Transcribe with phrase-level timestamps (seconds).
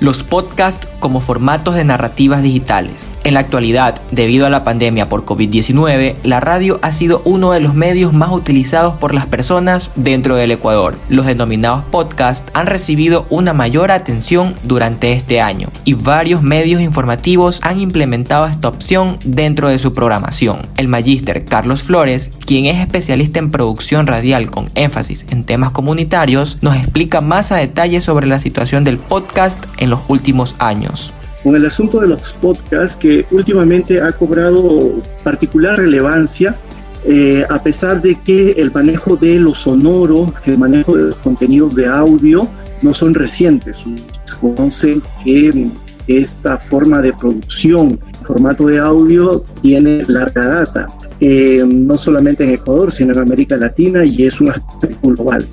[0.00, 2.94] los podcasts como formatos de narrativas digitales.
[3.26, 7.58] En la actualidad, debido a la pandemia por COVID-19, la radio ha sido uno de
[7.58, 10.96] los medios más utilizados por las personas dentro del Ecuador.
[11.08, 17.58] Los denominados podcasts han recibido una mayor atención durante este año y varios medios informativos
[17.62, 20.68] han implementado esta opción dentro de su programación.
[20.76, 26.58] El magíster Carlos Flores, quien es especialista en producción radial con énfasis en temas comunitarios,
[26.60, 31.12] nos explica más a detalle sobre la situación del podcast en los últimos años
[31.46, 36.56] con el asunto de los podcasts que últimamente ha cobrado particular relevancia,
[37.04, 41.76] eh, a pesar de que el manejo de lo sonoro, el manejo de los contenidos
[41.76, 42.48] de audio
[42.82, 43.76] no son recientes.
[44.24, 45.68] Se conoce que
[46.08, 50.88] esta forma de producción, formato de audio, tiene larga data.
[51.20, 55.46] Eh, no solamente en Ecuador, sino en América Latina y es un aspecto global.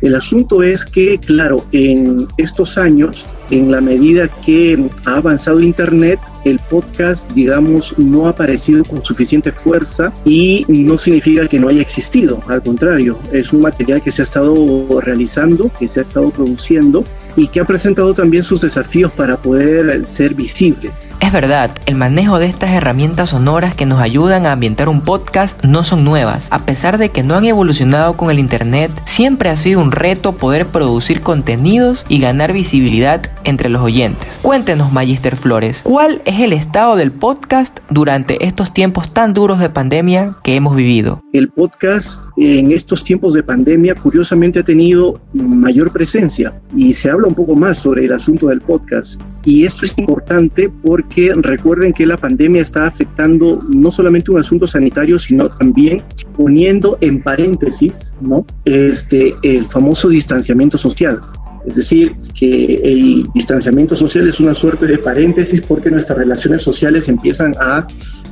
[0.00, 6.20] El asunto es que, claro, en estos años, en la medida que ha avanzado Internet,
[6.44, 11.82] el podcast, digamos, no ha aparecido con suficiente fuerza y no significa que no haya
[11.82, 16.30] existido, al contrario, es un material que se ha estado realizando, que se ha estado
[16.30, 17.04] produciendo
[17.36, 20.90] y que ha presentado también sus desafíos para poder ser visible.
[21.28, 25.62] Es verdad, el manejo de estas herramientas sonoras que nos ayudan a ambientar un podcast
[25.62, 26.48] no son nuevas.
[26.50, 30.36] A pesar de que no han evolucionado con el Internet, siempre ha sido un reto
[30.36, 34.38] poder producir contenidos y ganar visibilidad entre los oyentes.
[34.40, 39.68] Cuéntenos, Magister Flores, ¿cuál es el estado del podcast durante estos tiempos tan duros de
[39.68, 41.22] pandemia que hemos vivido?
[41.34, 47.28] El podcast en estos tiempos de pandemia curiosamente ha tenido mayor presencia y se habla
[47.28, 49.20] un poco más sobre el asunto del podcast.
[49.44, 54.66] Y esto es importante porque recuerden que la pandemia está afectando no solamente un asunto
[54.66, 56.02] sanitario, sino también
[56.36, 58.44] poniendo en paréntesis ¿no?
[58.64, 61.20] este, el famoso distanciamiento social.
[61.68, 67.08] Es decir, que el distanciamiento social es una suerte de paréntesis porque nuestras relaciones sociales
[67.08, 67.86] empiezan a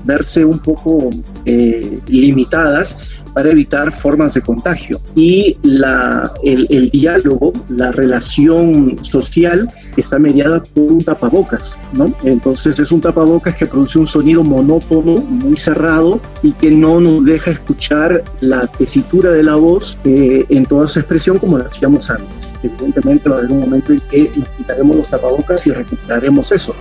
[0.05, 1.11] verse un poco
[1.45, 2.97] eh, limitadas
[3.37, 4.99] para evitar formas de contagio.
[5.15, 12.15] Y la, el, el, diálogo, la relación social está mediada por un tapabocas, ¿no?
[12.25, 17.27] Entonces es un tapabocas que produce un sonido monótono, muy cerrado y que no nos
[17.27, 22.09] deja escuchar la tesitura de la voz eh, en toda su expresión como lo hacíamos
[22.09, 22.55] antes.
[22.63, 26.75] Evidentemente va a un momento en que quitaremos los tapabocas y recuperaremos eso.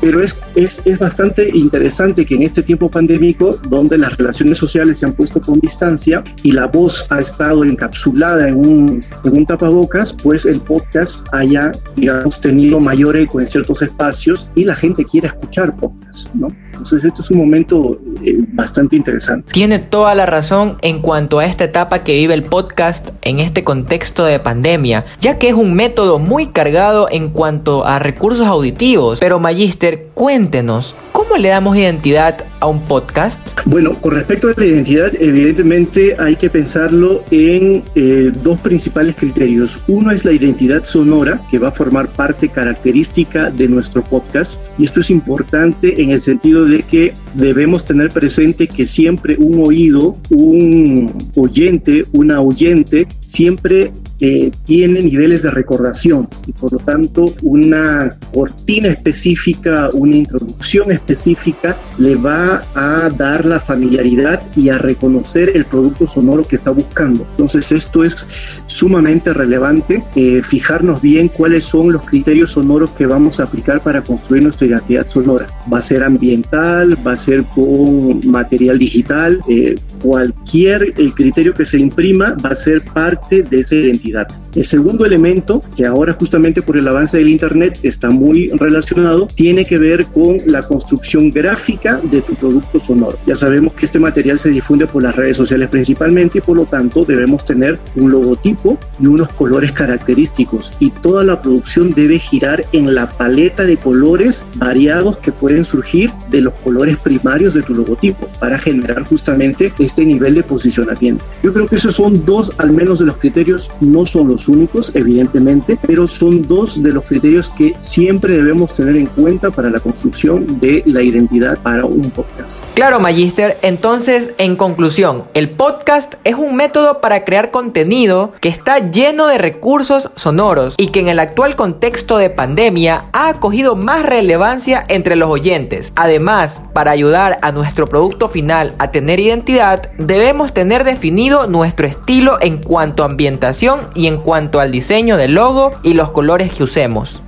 [0.00, 4.98] Pero es, es, es bastante interesante que en este tiempo pandémico, donde las relaciones sociales
[4.98, 9.46] se han puesto con distancia y la voz ha estado encapsulada en un, en un
[9.46, 15.04] tapabocas, pues el podcast haya, digamos, tenido mayor eco en ciertos espacios y la gente
[15.04, 16.48] quiere escuchar podcast, ¿no?
[16.78, 19.52] Entonces, esto es un momento eh, bastante interesante.
[19.52, 23.64] Tiene toda la razón en cuanto a esta etapa que vive el podcast en este
[23.64, 29.18] contexto de pandemia, ya que es un método muy cargado en cuanto a recursos auditivos.
[29.18, 33.40] Pero, Magister, cuéntenos, ¿cómo le damos identidad a un podcast?
[33.64, 39.78] Bueno, con respecto a la identidad, evidentemente hay que pensarlo en eh, dos principales criterios.
[39.88, 44.84] Uno es la identidad sonora, que va a formar parte característica de nuestro podcast, y
[44.84, 50.16] esto es importante en el sentido de que debemos tener presente que siempre un oído,
[50.30, 58.16] un oyente, una oyente, siempre eh, tiene niveles de recordación y por lo tanto una
[58.32, 65.64] cortina específica, una introducción específica le va a dar la familiaridad y a reconocer el
[65.64, 67.24] producto sonoro que está buscando.
[67.30, 68.26] Entonces esto es
[68.66, 74.02] sumamente relevante, eh, fijarnos bien cuáles son los criterios sonoros que vamos a aplicar para
[74.02, 75.46] construir nuestra identidad sonora.
[75.72, 81.78] Va a ser ambiental, va a ser con material digital, eh, cualquier criterio que se
[81.78, 84.07] imprima va a ser parte de esa identidad.
[84.54, 89.64] El segundo elemento, que ahora justamente por el avance del Internet está muy relacionado, tiene
[89.64, 93.16] que ver con la construcción gráfica de tu producto sonoro.
[93.26, 96.64] Ya sabemos que este material se difunde por las redes sociales principalmente y por lo
[96.64, 102.64] tanto debemos tener un logotipo y unos colores característicos y toda la producción debe girar
[102.72, 107.74] en la paleta de colores variados que pueden surgir de los colores primarios de tu
[107.74, 111.24] logotipo para generar justamente este nivel de posicionamiento.
[111.42, 114.92] Yo creo que esos son dos al menos de los criterios, no son los únicos
[114.94, 119.80] evidentemente, pero son dos de los criterios que siempre debemos tener en cuenta para la
[119.80, 122.62] construcción de la identidad para un podcast.
[122.74, 128.90] Claro, Magister, entonces en conclusión, el podcast es un método para crear contenido que está
[128.90, 134.02] lleno de recursos sonoros y que en el actual contexto de pandemia ha acogido más
[134.04, 135.92] relevancia entre los oyentes.
[135.96, 142.38] Además, para ayudar a nuestro producto final a tener identidad, debemos tener definido nuestro estilo
[142.40, 146.64] en cuanto a ambientación y en cuanto al diseño del logo y los colores que
[146.64, 147.22] usemos.